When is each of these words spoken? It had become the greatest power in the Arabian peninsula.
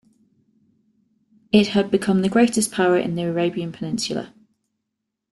It 1.51 1.67
had 1.67 1.91
become 1.91 2.23
the 2.23 2.27
greatest 2.27 2.71
power 2.71 2.97
in 2.97 3.13
the 3.13 3.21
Arabian 3.21 3.71
peninsula. 3.71 4.33